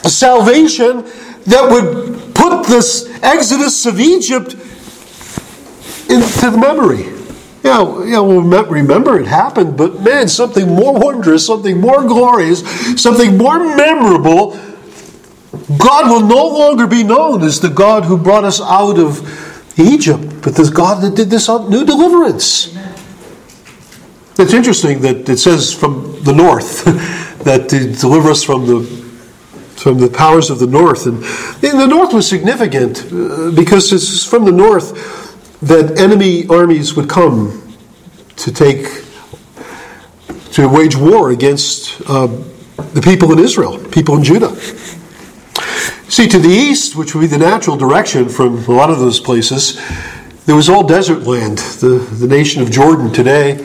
[0.09, 1.05] salvation
[1.45, 4.55] that would put this exodus of Egypt
[6.09, 7.05] into the memory.
[7.63, 12.61] Yeah, yeah, we'll remember it happened, but man, something more wondrous, something more glorious,
[13.01, 14.59] something more memorable.
[15.53, 19.21] God will no longer be known as the God who brought us out of
[19.79, 22.77] Egypt, but the God that did this new deliverance.
[24.39, 26.85] It's interesting that it says from the north
[27.45, 29.01] that to deliver us from the
[29.77, 31.23] from the powers of the north, and
[31.63, 37.75] the north was significant uh, because it's from the north that enemy armies would come
[38.37, 38.87] to take
[40.53, 42.27] to wage war against uh,
[42.93, 44.55] the people in Israel, people in Judah.
[46.11, 49.21] See, to the east, which would be the natural direction from a lot of those
[49.21, 49.81] places,
[50.45, 53.65] there was all desert land, the, the nation of Jordan today.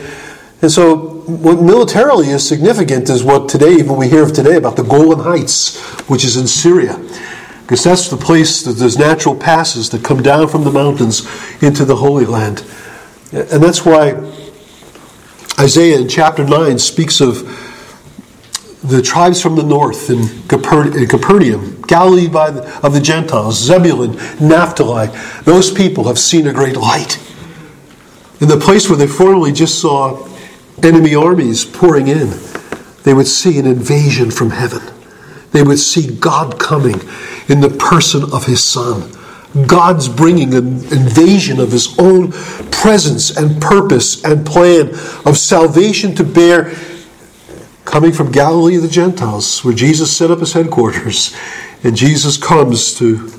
[0.62, 4.76] And so, what militarily is significant is what today, even we hear of today, about
[4.76, 7.00] the Golan Heights, which is in Syria.
[7.64, 11.28] Because that's the place that there's natural passes that come down from the mountains
[11.64, 12.64] into the Holy Land.
[13.32, 14.12] And that's why
[15.60, 17.42] Isaiah in chapter 9 speaks of
[18.88, 25.08] the tribes from the north in, Capernaum, Galilee the, of the Gentiles, Zebulun, Naphtali.
[25.44, 27.20] Those people have seen a great light.
[28.42, 30.28] In the place where they formerly just saw
[30.84, 32.34] enemy armies pouring in,
[33.04, 34.82] they would see an invasion from heaven.
[35.52, 37.00] They would see God coming
[37.48, 39.12] in the person of his Son.
[39.68, 42.34] God's bringing an invasion of his own
[42.72, 44.90] presence and purpose and plan
[45.26, 46.76] of salvation to bear
[47.86, 51.36] coming from Galilee of the Gentiles, where Jesus set up his headquarters.
[51.84, 53.30] And Jesus comes to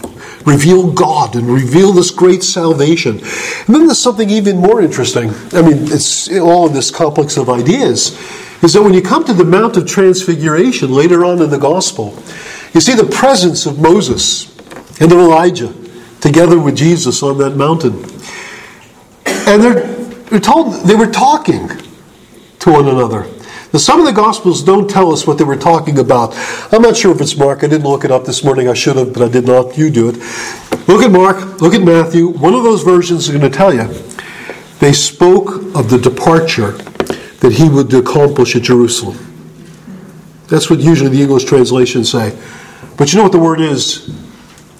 [0.47, 3.19] reveal God and reveal this great salvation.
[3.19, 5.31] And then there's something even more interesting.
[5.53, 8.17] I mean, it's all in this complex of ideas.
[8.63, 12.15] Is that when you come to the Mount of Transfiguration later on in the Gospel,
[12.73, 14.57] you see the presence of Moses
[15.01, 15.75] and of Elijah
[16.21, 18.05] together with Jesus on that mountain.
[19.27, 21.69] And they're, they're told they were talking
[22.61, 23.27] to one another.
[23.77, 26.33] Now, some of the Gospels don't tell us what they were talking about.
[26.73, 27.59] I'm not sure if it's Mark.
[27.59, 28.71] I didn't look it up this morning.
[28.71, 29.77] I should have, but I did not.
[29.77, 30.17] You do it.
[30.89, 32.29] Look at Mark, look at Matthew.
[32.29, 33.87] One of those versions is going to tell you.
[34.79, 39.19] They spoke of the departure that he would accomplish at Jerusalem.
[40.49, 42.35] That's what usually the English translations say.
[42.97, 44.09] But you know what the word is?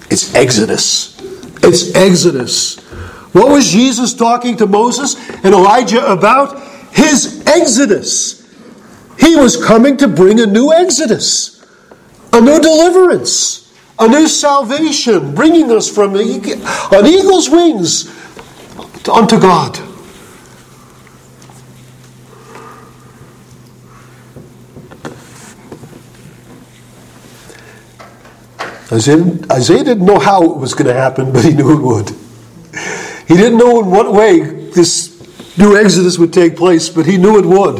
[0.09, 1.21] It's Exodus.
[1.61, 2.79] It's Exodus.
[3.31, 6.59] What was Jesus talking to Moses and Elijah about?
[6.93, 8.46] His Exodus.
[9.19, 11.65] He was coming to bring a new exodus,
[12.33, 18.09] a new deliverance, a new salvation, bringing us from on eagle's wings
[19.09, 19.79] unto God.
[28.91, 32.09] Isaiah, Isaiah didn't know how it was going to happen, but he knew it would.
[33.27, 35.13] He didn't know in what way this
[35.57, 37.79] new exodus would take place, but he knew it would.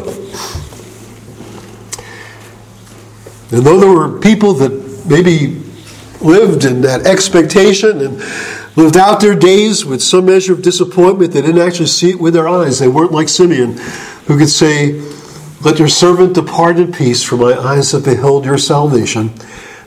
[3.52, 5.62] And though there were people that maybe
[6.22, 8.20] lived in that expectation and
[8.76, 12.34] lived out their days with some measure of disappointment, they didn't actually see it with
[12.34, 12.80] their eyes.
[12.80, 13.78] They weren't like Simeon,
[14.28, 14.94] who could say,
[15.62, 19.34] Let your servant depart in peace, for my eyes have beheld your salvation.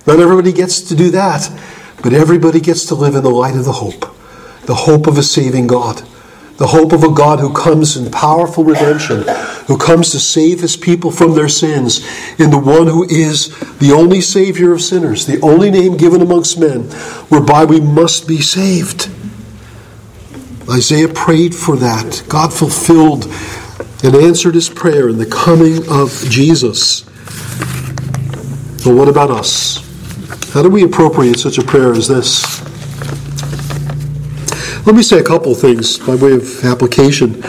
[0.06, 1.50] Not everybody gets to do that,
[2.02, 4.16] but everybody gets to live in the light of the hope
[4.66, 6.02] the hope of a saving God
[6.60, 9.24] the hope of a God who comes in powerful redemption,
[9.66, 12.06] who comes to save his people from their sins,
[12.38, 16.60] in the one who is the only Savior of sinners, the only name given amongst
[16.60, 16.82] men
[17.30, 19.08] whereby we must be saved.
[20.70, 22.24] Isaiah prayed for that.
[22.28, 23.24] God fulfilled
[24.04, 27.04] and answered his prayer in the coming of Jesus.
[28.84, 29.78] But what about us?
[30.52, 32.69] How do we appropriate such a prayer as this?
[34.86, 37.42] Let me say a couple things by way of application.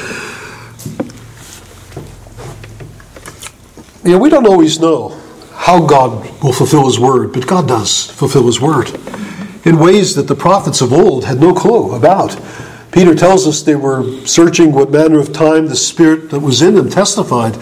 [4.04, 5.18] You know, we don't always know
[5.54, 8.90] how God will fulfill His word, but God does fulfill His word
[9.64, 12.38] in ways that the prophets of old had no clue about.
[12.92, 16.76] Peter tells us they were searching what manner of time the Spirit that was in
[16.76, 17.56] them testified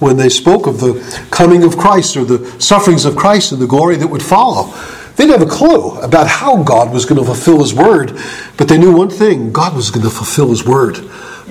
[0.00, 0.94] when they spoke of the
[1.30, 4.74] coming of Christ or the sufferings of Christ and the glory that would follow.
[5.16, 8.18] They didn't have a clue about how God was going to fulfill His word,
[8.56, 10.96] but they knew one thing God was going to fulfill His word.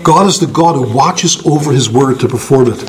[0.03, 2.81] God is the God who watches over His word to perform it.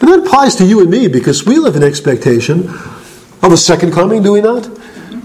[0.00, 2.68] And that applies to you and me because we live in expectation
[3.42, 4.68] of a second coming, do we not?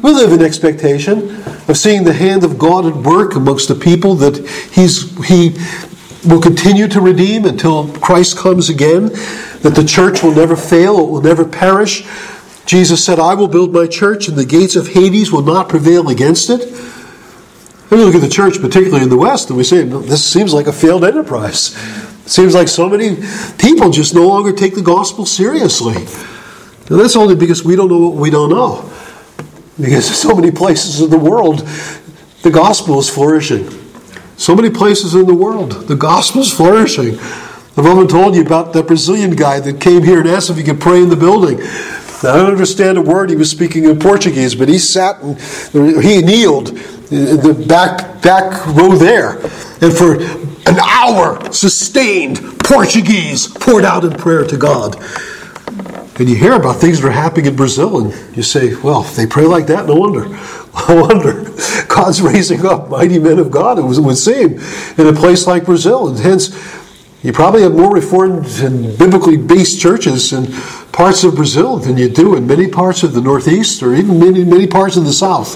[0.02, 4.16] We live in expectation of seeing the hand of God at work amongst the people
[4.16, 4.38] that
[4.72, 5.56] He's He
[6.28, 9.08] will continue to redeem until Christ comes again,
[9.62, 12.06] that the church will never fail, it will never perish,
[12.66, 16.10] Jesus said, I will build my church, and the gates of Hades will not prevail
[16.10, 16.62] against it.
[16.62, 20.54] And we look at the church, particularly in the West, and we say, this seems
[20.54, 21.76] like a failed enterprise.
[22.26, 23.18] It seems like so many
[23.58, 25.96] people just no longer take the gospel seriously.
[25.96, 28.90] And that's only because we don't know what we don't know.
[29.80, 31.60] Because so many places in the world,
[32.44, 33.70] the gospel is flourishing.
[34.38, 37.20] So many places in the world, the gospel is flourishing.
[37.78, 40.64] I've often told you about that Brazilian guy that came here and asked if he
[40.64, 41.60] could pray in the building.
[42.24, 45.40] Now, I don't understand a word he was speaking in Portuguese, but he sat and
[46.04, 49.38] he kneeled in the back, back row there.
[49.82, 50.22] And for
[50.70, 54.96] an hour, sustained Portuguese poured out in prayer to God.
[56.20, 59.16] And you hear about things that are happening in Brazil, and you say, well, if
[59.16, 60.38] they pray like that, no wonder.
[60.88, 61.44] No wonder.
[61.90, 64.58] God's raising up mighty men of God, it would seem,
[64.98, 66.08] in a place like Brazil.
[66.08, 66.48] And hence,
[67.24, 70.52] you probably have more reformed and biblically based churches in
[70.92, 74.44] parts of Brazil than you do in many parts of the Northeast or even many,
[74.44, 75.56] many parts of the South.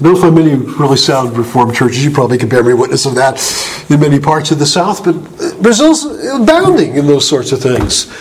[0.00, 2.04] I don't find many really sound reformed churches.
[2.04, 3.40] You probably can bear me witness of that
[3.88, 8.12] in many parts of the South, but Brazil's abounding in those sorts of things.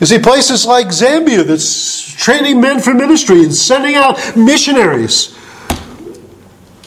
[0.00, 5.36] You see places like Zambia that's training men for ministry and sending out missionaries.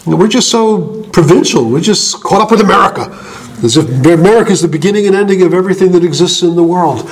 [0.08, 1.70] We're just so provincial.
[1.70, 3.35] We're just caught up with America.
[3.66, 7.10] As if America is the beginning and ending of everything that exists in the world.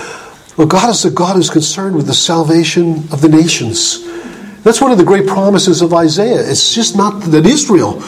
[0.55, 4.07] Well, God is a God who's concerned with the salvation of the nations.
[4.61, 6.39] That's one of the great promises of Isaiah.
[6.39, 8.01] It's just not that Israel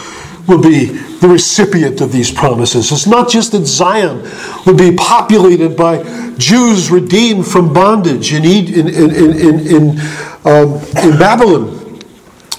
[0.47, 2.91] will be the recipient of these promises.
[2.91, 4.21] It's not just that Zion
[4.65, 6.03] will be populated by
[6.37, 9.99] Jews redeemed from bondage in, in, in, in, in,
[10.45, 11.84] um, in Babylon.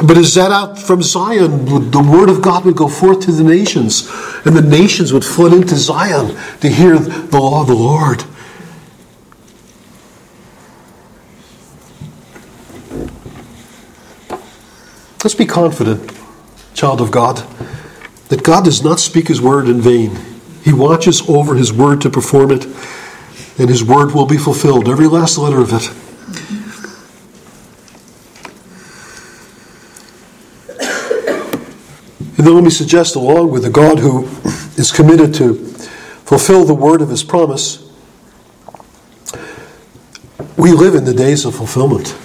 [0.05, 3.43] But is that out from Zion, the word of God would go forth to the
[3.43, 4.07] nations,
[4.45, 8.25] and the nations would flood into Zion to hear the law of the Lord.
[15.25, 16.13] Let's be confident,
[16.75, 17.39] child of God,
[18.29, 20.17] that God does not speak his word in vain.
[20.63, 22.67] He watches over his word to perform it,
[23.59, 25.91] and his word will be fulfilled, every last letter of it.
[32.47, 34.23] And let me suggest, along with the God who
[34.77, 37.83] is committed to fulfill the word of his promise,
[40.57, 42.17] we live in the days of fulfillment.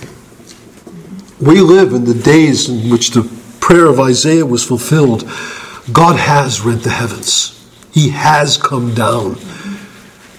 [1.41, 3.23] We live in the days in which the
[3.59, 5.23] prayer of Isaiah was fulfilled.
[5.91, 7.59] God has rent the heavens,
[7.91, 9.37] He has come down.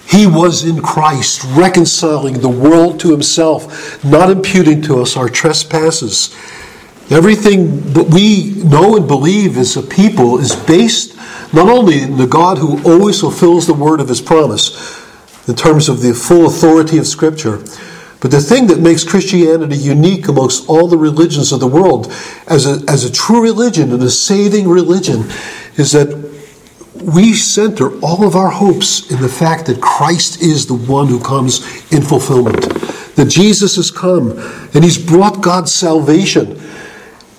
[0.07, 6.33] He was in Christ, reconciling the world to Himself, not imputing to us our trespasses.
[7.09, 11.15] Everything that we know and believe as a people is based
[11.53, 15.01] not only in the God who always fulfills the word of His promise,
[15.47, 17.61] in terms of the full authority of Scripture,
[18.21, 22.07] but the thing that makes Christianity unique amongst all the religions of the world
[22.47, 25.29] as a, as a true religion and a saving religion
[25.75, 26.31] is that
[27.01, 31.19] we center all of our hopes in the fact that Christ is the one who
[31.19, 31.59] comes
[31.91, 32.61] in fulfillment.
[33.15, 34.31] That Jesus has come
[34.73, 36.61] and he's brought God's salvation.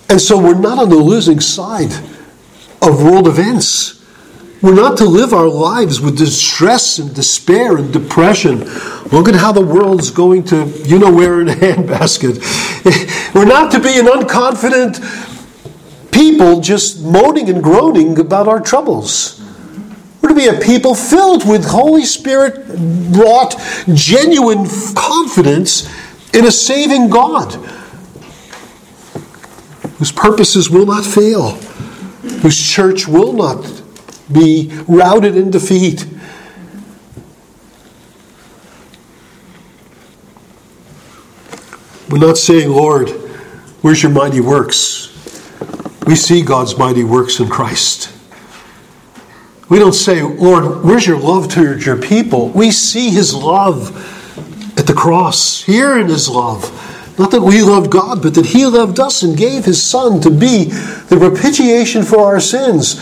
[0.08, 1.92] And so we're not on the losing side
[2.82, 4.02] of world events.
[4.62, 8.60] We're not to live our lives with distress and despair and depression.
[9.12, 13.34] Look at how the world's going to, you know where in a handbasket.
[13.34, 15.00] We're not to be an unconfident
[16.12, 19.40] people just moaning and groaning about our troubles.
[20.22, 23.56] We're to be a people filled with Holy Spirit wrought
[23.92, 25.86] genuine confidence
[26.32, 27.54] in a saving God
[30.04, 31.52] whose purposes will not fail,
[32.42, 33.82] whose church will not
[34.30, 36.06] be routed in defeat.
[42.10, 43.08] We're not saying, Lord,
[43.80, 45.08] where's your mighty works?
[46.06, 48.12] We see God's mighty works in Christ.
[49.70, 52.50] We don't say, Lord, where's your love towards your people?
[52.50, 53.88] We see his love
[54.78, 56.83] at the cross, here in his love.
[57.18, 60.30] Not that we loved God, but that he loved us and gave his Son to
[60.30, 63.00] be the propitiation for our sins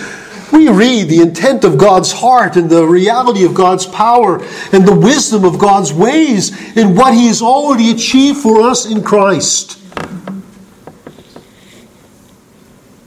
[0.52, 4.36] we read the intent of God's heart and the reality of God's power
[4.72, 9.02] and the wisdom of God's ways in what He has already achieved for us in
[9.02, 9.78] Christ.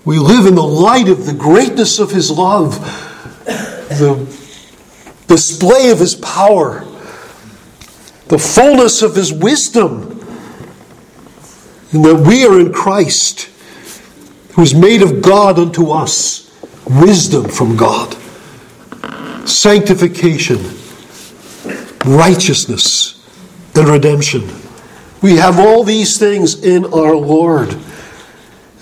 [0.03, 2.79] We live in the light of the greatness of His love,
[3.45, 4.25] the
[5.27, 6.79] display of His power,
[8.27, 10.14] the fullness of His wisdom,
[12.03, 13.49] that we are in Christ,
[14.53, 16.51] who is made of God unto us
[16.85, 18.13] wisdom from God,
[19.47, 20.57] sanctification,
[22.05, 23.25] righteousness,
[23.75, 24.49] and redemption.
[25.21, 27.77] We have all these things in our Lord.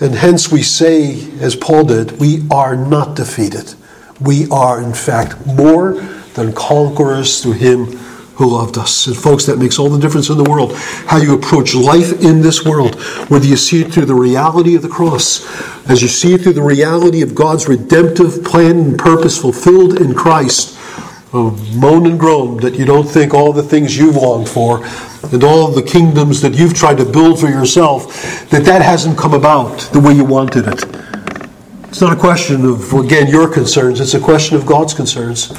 [0.00, 3.74] And hence we say, as Paul did, we are not defeated.
[4.20, 5.92] We are, in fact, more
[6.34, 7.98] than conquerors through him
[8.36, 9.06] who loved us.
[9.06, 10.72] And folks, that makes all the difference in the world.
[11.06, 14.82] How you approach life in this world, whether you see it through the reality of
[14.82, 15.44] the cross,
[15.88, 20.14] as you see it through the reality of God's redemptive plan and purpose fulfilled in
[20.14, 20.76] Christ.
[21.34, 24.84] moan and groan that you don't think all the things you've longed for
[25.32, 29.34] and all the kingdoms that you've tried to build for yourself, that that hasn't come
[29.34, 30.84] about the way you wanted it.
[31.88, 35.52] It's not a question of, again, your concerns, it's a question of God's concerns.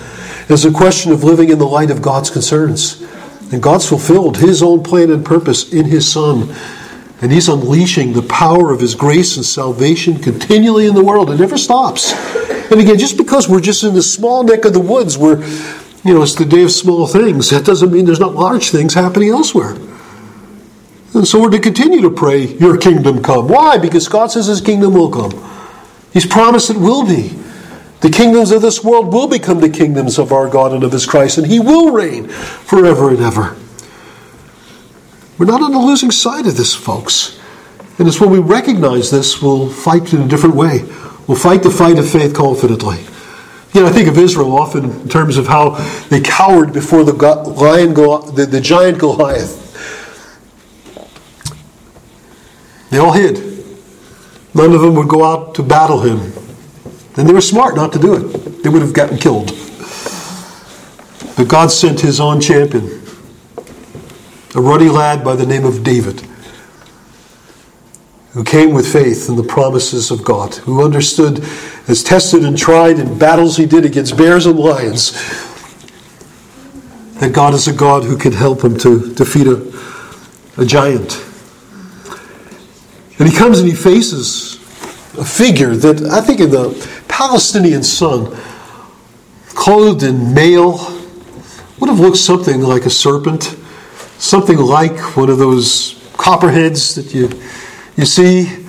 [0.47, 3.01] It's a question of living in the light of God's concerns.
[3.51, 6.55] And God's fulfilled His own plan and purpose in His Son.
[7.21, 11.29] And He's unleashing the power of His grace and salvation continually in the world.
[11.29, 12.13] It never stops.
[12.71, 15.43] And again, just because we're just in the small neck of the woods where,
[16.03, 18.93] you know, it's the day of small things, that doesn't mean there's not large things
[18.93, 19.75] happening elsewhere.
[21.13, 23.47] And so we're to continue to pray, Your kingdom come.
[23.47, 23.77] Why?
[23.77, 25.31] Because God says His kingdom will come.
[26.11, 27.37] He's promised it will be.
[28.01, 31.05] The kingdoms of this world will become the kingdoms of our God and of His
[31.05, 33.55] Christ, and He will reign forever and ever.
[35.37, 37.39] We're not on the losing side of this, folks.
[37.97, 40.83] And it's when we recognize this, we'll fight in a different way.
[41.27, 42.99] We'll fight the fight of faith confidently.
[43.73, 45.71] You know, I think of Israel often in terms of how
[46.09, 49.63] they cowered before the lion, the, the giant Goliath.
[52.89, 53.37] They all hid.
[54.53, 56.44] None of them would go out to battle him.
[57.17, 58.63] And they were smart not to do it.
[58.63, 59.47] They would have gotten killed.
[61.37, 63.01] But God sent his own champion,
[64.55, 66.21] a ruddy lad by the name of David,
[68.31, 71.43] who came with faith in the promises of God, who understood,
[71.87, 75.11] as tested and tried in battles he did against bears and lions,
[77.19, 81.21] that God is a God who can help him to defeat a, a giant.
[83.19, 84.55] And he comes and he faces
[85.17, 86.71] a figure that I think in the
[87.17, 88.35] Palestinian sun,
[89.47, 90.73] clothed in mail,
[91.79, 93.55] would have looked something like a serpent,
[94.17, 97.29] something like one of those copperheads that you,
[97.95, 98.65] you see.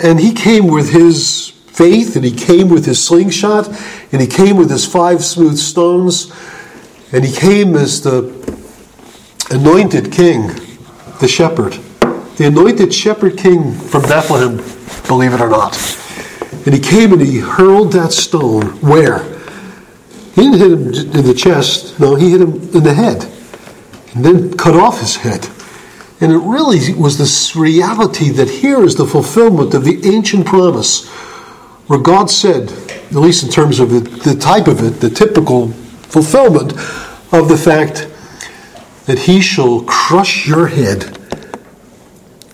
[0.00, 3.68] And he came with his faith, and he came with his slingshot,
[4.12, 6.30] and he came with his five smooth stones,
[7.10, 8.18] and he came as the
[9.50, 10.48] anointed king,
[11.20, 11.78] the shepherd
[12.36, 14.58] the anointed shepherd king from Bethlehem,
[15.08, 15.97] believe it or not.
[16.68, 19.22] And he came and he hurled that stone where?
[20.34, 23.24] He didn't hit him in the chest, no, he hit him in the head.
[24.14, 25.48] And then cut off his head.
[26.20, 31.08] And it really was this reality that here is the fulfillment of the ancient promise,
[31.86, 35.68] where God said, at least in terms of the, the type of it, the typical
[35.68, 36.72] fulfillment
[37.32, 38.08] of the fact
[39.06, 41.18] that he shall crush your head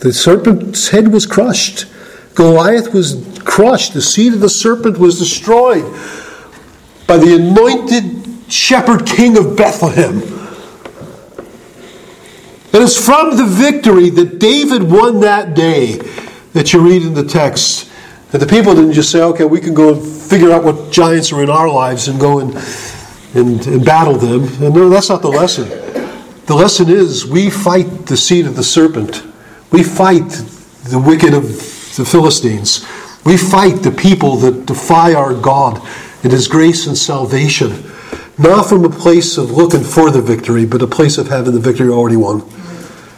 [0.04, 1.86] the serpent's head was crushed.
[2.34, 3.94] Goliath was crushed.
[3.94, 5.84] The seed of the serpent was destroyed
[7.06, 10.22] by the anointed shepherd king of Bethlehem.
[12.72, 15.96] It's from the victory that David won that day
[16.52, 17.90] that you read in the text.
[18.32, 21.32] That the people didn't just say, okay, we can go and figure out what giants
[21.32, 22.54] are in our lives and go and,
[23.34, 24.42] and, and battle them.
[24.62, 25.68] And no, that's not the lesson.
[26.46, 29.22] The lesson is we fight the seed of the serpent
[29.74, 30.28] we fight
[30.84, 32.86] the wicked of the Philistines.
[33.24, 35.80] We fight the people that defy our God
[36.22, 37.90] and His grace and salvation.
[38.36, 41.60] Not from a place of looking for the victory, but a place of having the
[41.60, 42.40] victory already won.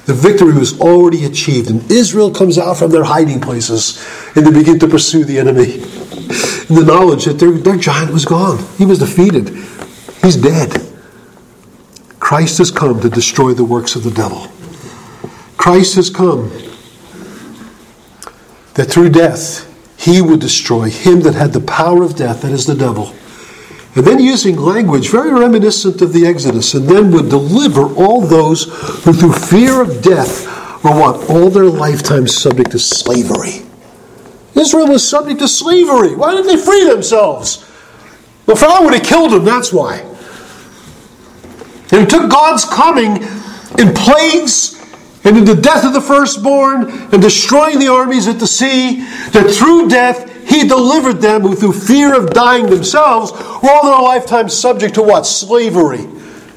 [0.05, 3.99] The victory was already achieved, and Israel comes out from their hiding places
[4.37, 5.75] and they begin to pursue the enemy.
[5.75, 9.49] In the knowledge that their, their giant was gone, he was defeated,
[10.23, 10.81] he's dead.
[12.21, 14.47] Christ has come to destroy the works of the devil.
[15.57, 16.51] Christ has come
[18.77, 22.67] that through death he would destroy him that had the power of death, that is
[22.67, 23.15] the devil.
[23.97, 28.65] And then using language very reminiscent of the Exodus, and then would deliver all those
[29.05, 30.47] who through fear of death
[30.85, 31.31] were what?
[31.31, 33.67] All their lifetime subject to slavery.
[34.55, 36.15] Israel was subject to slavery.
[36.15, 37.61] Why didn't they free themselves?
[38.45, 40.01] The Pharaoh would have killed them, that's why.
[41.91, 43.23] And it took God's coming
[43.79, 44.76] in plagues
[45.27, 49.01] and in the death of the firstborn and destroying the armies at the sea,
[49.33, 54.01] that through death he delivered them who through fear of dying themselves were all their
[54.03, 55.27] lifetime subject to what?
[55.27, 56.07] Slavery.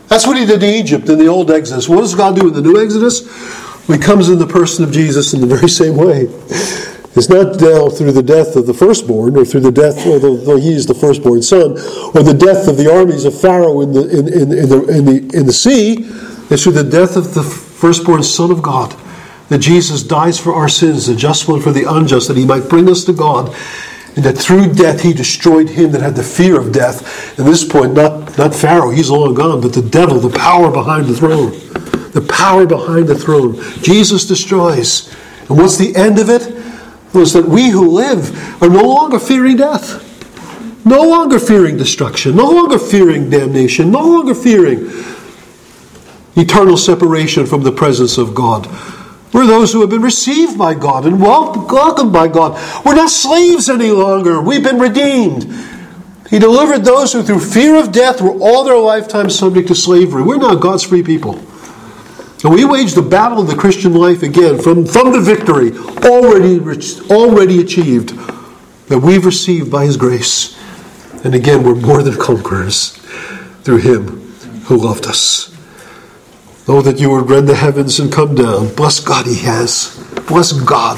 [0.07, 1.89] That's what he did to Egypt in the old Exodus.
[1.89, 3.25] What does God do in the new Exodus?
[3.87, 6.27] He comes in the person of Jesus in the very same way.
[7.15, 10.73] It's not now through the death of the firstborn, or through the death, although he
[10.73, 14.27] is the firstborn son, or the death of the armies of Pharaoh in the, in,
[14.27, 16.07] in, in the, in, the, in the sea.
[16.51, 18.95] It's through the death of the firstborn Son of God,
[19.47, 22.69] that Jesus dies for our sins, the just one for the unjust, that he might
[22.69, 23.55] bring us to God,
[24.15, 27.39] and that through death he destroyed him that had the fear of death.
[27.39, 31.05] At this point, not, not Pharaoh, he's long gone, but the devil, the power behind
[31.05, 31.51] the throne.
[32.11, 33.55] The power behind the throne.
[33.81, 35.15] Jesus destroys.
[35.47, 36.55] And what's the end of it?
[37.13, 40.05] Was that we who live are no longer fearing death.
[40.85, 44.89] No longer fearing destruction, no longer fearing damnation, no longer fearing
[46.39, 48.67] eternal separation from the presence of God.
[49.33, 52.59] We're those who have been received by God and welcomed by God.
[52.83, 54.41] We're not slaves any longer.
[54.41, 55.43] We've been redeemed.
[56.29, 60.23] He delivered those who, through fear of death, were all their lifetime subject to slavery.
[60.23, 61.39] We're now God's free people.
[62.43, 65.71] And we wage the battle of the Christian life again from, from the victory
[66.07, 66.59] already,
[67.11, 68.17] already achieved
[68.87, 70.57] that we've received by His grace.
[71.23, 72.91] And again, we're more than conquerors
[73.63, 74.31] through Him
[74.65, 75.55] who loved us.
[76.71, 78.73] Oh, that you would rend the heavens and come down.
[78.75, 79.97] Bless God, He has.
[80.27, 80.97] Bless God.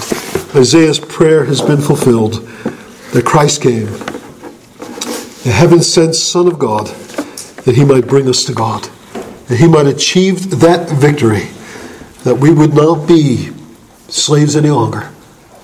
[0.56, 2.34] Isaiah's prayer has been fulfilled
[3.14, 3.86] that Christ came,
[5.46, 6.88] the heaven sent Son of God,
[7.66, 8.88] that He might bring us to God
[9.52, 11.50] that he might achieve that victory,
[12.24, 13.52] that we would not be
[14.08, 15.12] slaves any longer,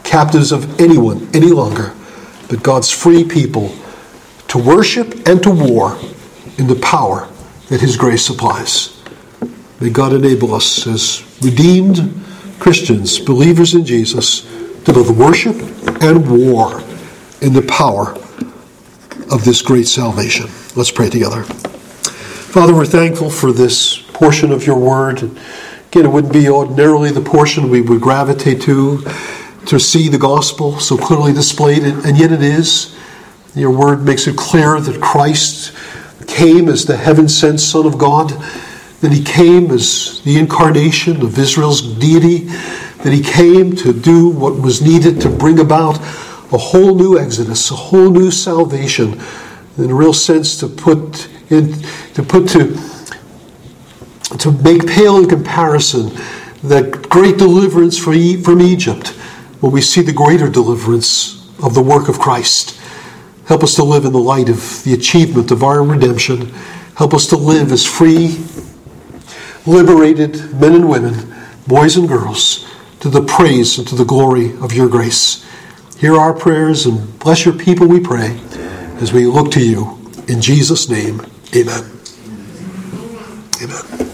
[0.03, 1.95] captives of anyone any longer,
[2.49, 3.74] but God's free people
[4.49, 5.97] to worship and to war
[6.58, 7.30] in the power
[7.70, 8.97] that his grace supplies.
[9.80, 12.23] May God enable us as redeemed
[12.59, 14.41] Christians, believers in Jesus,
[14.86, 15.55] to both worship
[16.01, 16.82] and war
[17.41, 18.15] in the power
[19.32, 20.47] of this great salvation.
[20.75, 21.43] Let's pray together.
[21.43, 25.21] Father, we're thankful for this portion of your word.
[25.21, 29.03] Again, it wouldn't be ordinarily the portion we would gravitate to
[29.67, 32.95] to see the gospel so clearly displayed, and yet it is.
[33.53, 35.73] Your word makes it clear that Christ
[36.25, 38.32] came as the heaven sent Son of God,
[39.02, 42.45] that he came as the incarnation of Israel's deity,
[43.04, 45.98] that he came to do what was needed to bring about
[46.52, 49.22] a whole new exodus, a whole new salvation,
[49.78, 51.74] in a real sense to put in,
[52.14, 52.76] to put to
[54.39, 56.12] to make pale in comparison
[56.64, 58.16] that great deliverance from
[58.62, 59.10] Egypt
[59.62, 62.80] when we see the greater deliverance of the work of Christ.
[63.45, 66.48] Help us to live in the light of the achievement of our redemption.
[66.95, 68.43] Help us to live as free,
[69.68, 71.36] liberated men and women,
[71.68, 72.65] boys and girls,
[73.01, 75.45] to the praise and to the glory of your grace.
[75.97, 78.39] Hear our prayers and bless your people, we pray,
[79.01, 79.99] as we look to you.
[80.28, 81.91] In Jesus' name, amen.
[83.61, 84.07] Amen.